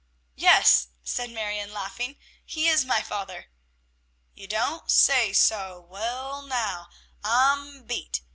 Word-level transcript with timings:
"Yes," 0.33 0.87
said 1.03 1.29
Marion, 1.29 1.71
laughing; 1.71 2.17
"he 2.43 2.67
is 2.67 2.83
my 2.85 3.03
father." 3.03 3.51
"You 4.33 4.47
don't 4.47 4.89
say 4.89 5.31
so, 5.31 5.79
wull, 5.79 6.41
naow, 6.41 6.87
I'm 7.23 7.83
beat. 7.83 8.21